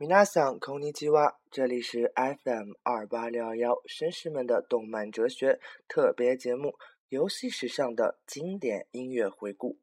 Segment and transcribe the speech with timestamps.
[0.00, 6.74] 米娜桑空尼基哇，这里是 FM 二八六二幺绅士们的动漫哲学特别节目，
[7.10, 9.76] 游戏史上的经典音乐回顾。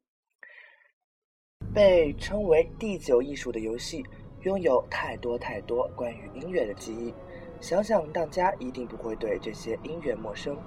[1.72, 4.04] 被称为第九艺术的游戏，
[4.42, 7.14] 拥有太多太多关于音乐的记忆。
[7.60, 10.58] 想想大家一定不会对这些音乐陌生。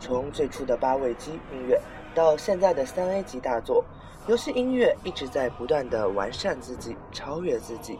[0.00, 1.80] 从最初的八位机音乐，
[2.12, 3.84] 到现在的三 A 级大作，
[4.26, 7.96] 游戏音乐一直在不断的完善自己，超越自己。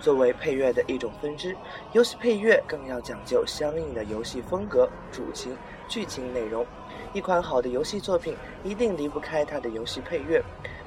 [0.00, 1.56] 作为配乐的一种分支，
[1.92, 5.56] 游戏配乐更要讲究相应的游戏风格、主情、
[5.88, 6.66] 剧情内容。
[7.12, 10.42] 一款好的游戏作品一定离不开它的游戏配乐。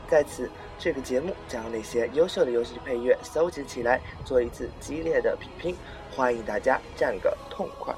[0.08, 5.76] 在此，这个节目将那些优秀的游戏配乐搜集起来，做一次激烈的比拼，
[6.12, 7.96] 欢迎大家战个痛快。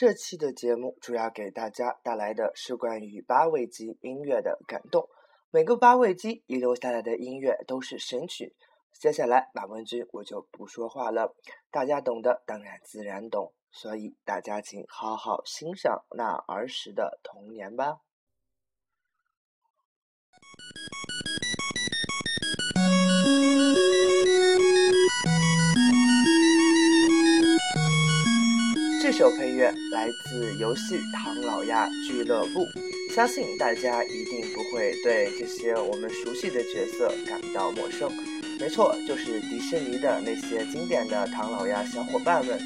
[0.00, 5.10] 这期的节目主要给大家带来的是关于八位机音乐的感动。
[5.50, 8.56] 每个八位机遗留下来的音乐都是神曲。
[8.94, 11.36] 接下来马文君我就不说话了，
[11.70, 18.00] 大家懂的当然自然懂，所以大家请好好欣赏那儿时的童年吧。
[29.02, 32.66] 这首配乐来自游戏《唐老鸭俱乐部》，
[33.14, 38.12] 相信大家一定不会对这些我们熟悉的角色感到陌生。
[38.60, 42.60] 没错，就是迪士尼的那些经典的唐老鸭小伙伴们。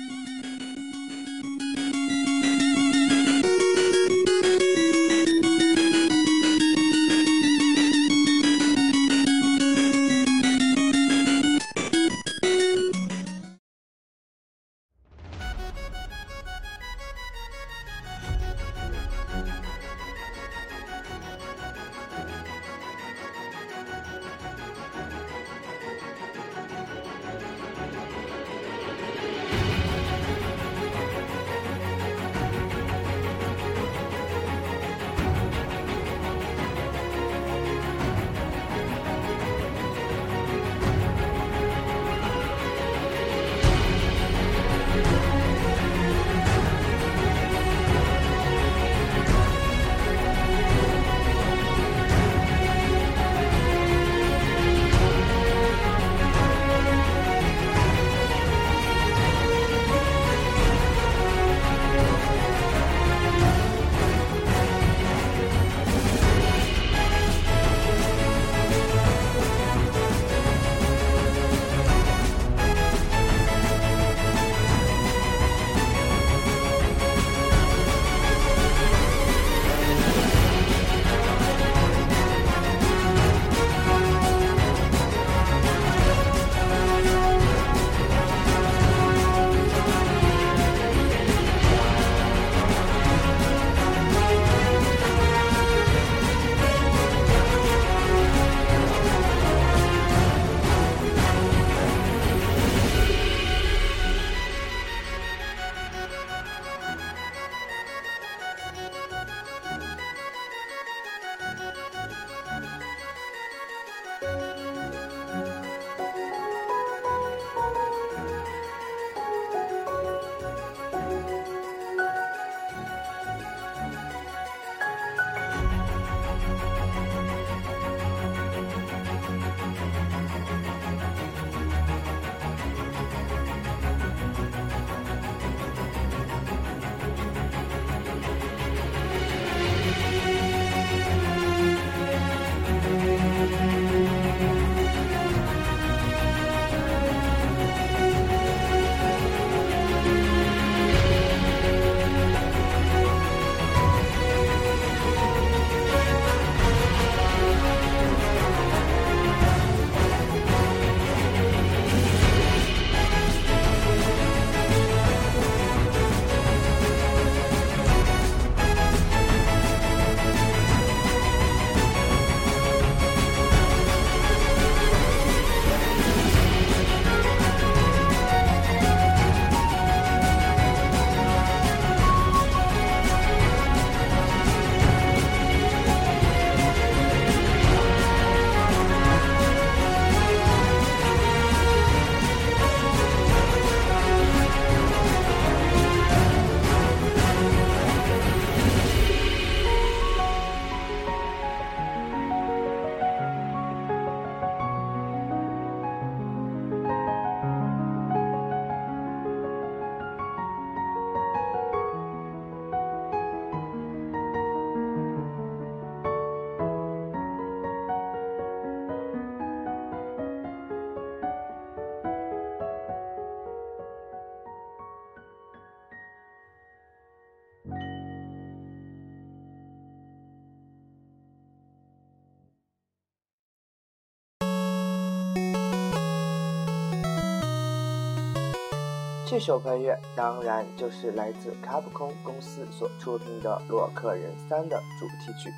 [239.34, 245.50] 这首配乐当然就是来自卡普空公司所出品的《洛克人三》的主题曲。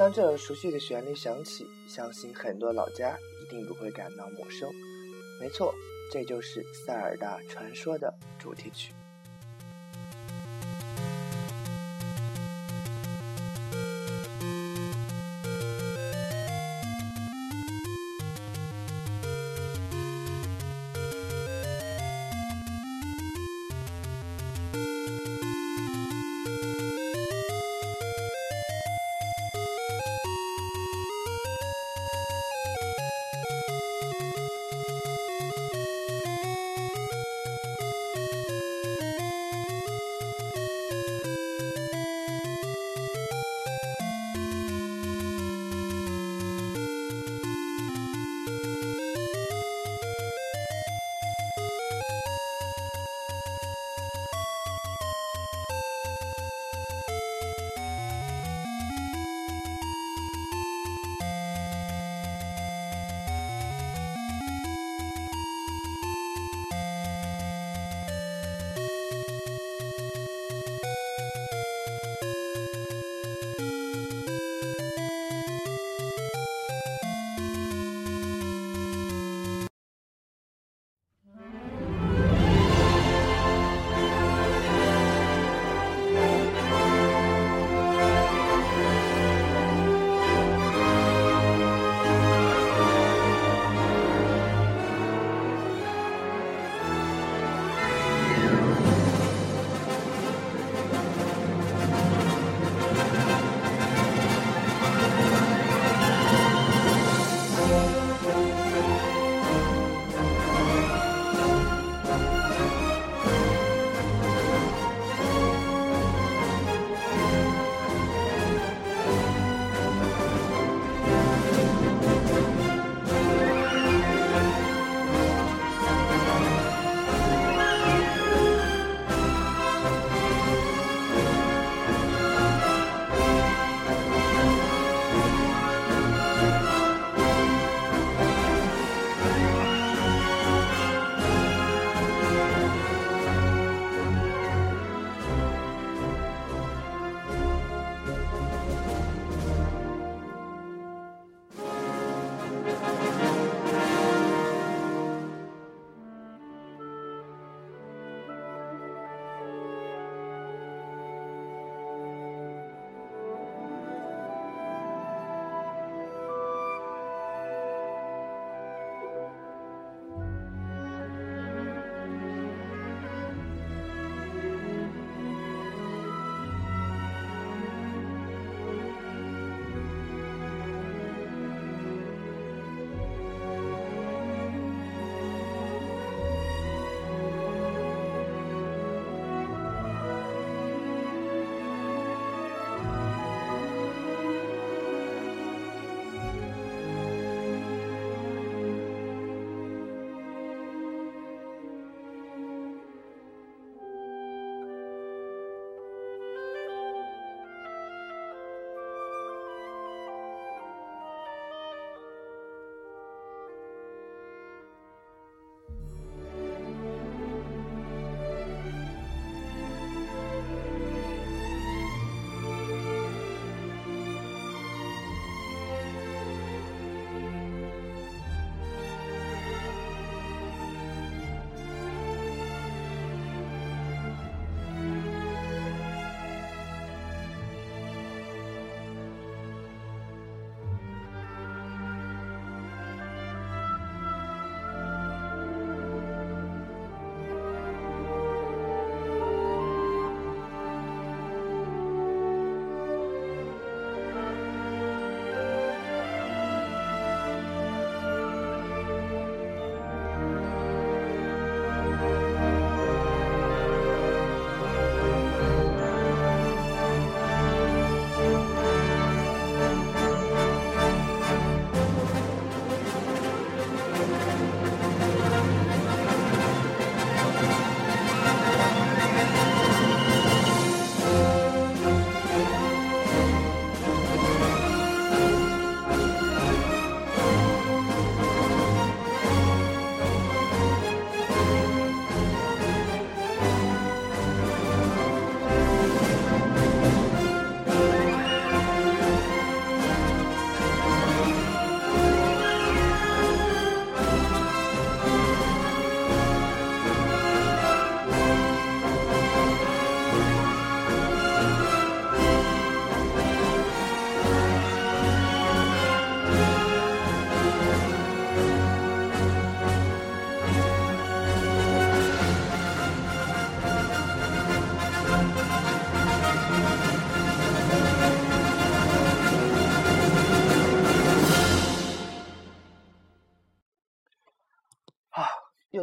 [0.00, 4.66] 当这熟悉的旋律响起，相信很多老家一定不会感到陌生。
[5.38, 5.74] 没错，
[6.10, 8.94] 这就是《塞尔达传说》的主题曲。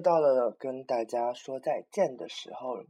[0.07, 2.85] 到了跟大家说再见的时候了。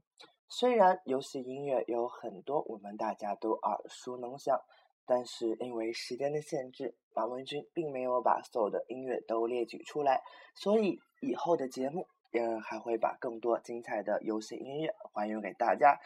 [0.48, 4.62] 虽然游戏音乐有很多我们大家都耳熟能详，
[5.04, 10.22] 但是因为时间的限制，马文君并没有把所有的音乐都列举出来，
[10.54, 15.98] 所以以后的节目，嗯，还会把更多精彩的游戏音乐还原给大家。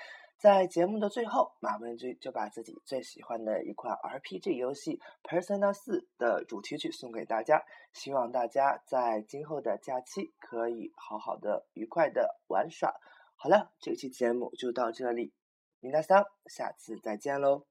[0.41, 12.91] 在节目的最后，马文君就把自己最喜欢的一款 RPG 游戏《Persona 4》的主题曲送给大家，希望大家在今后的假期可以好好的、愉快的玩耍。
[13.35, 15.31] 好了，这期节目就到这里，
[15.79, 17.70] 明大桑，下次再见喽。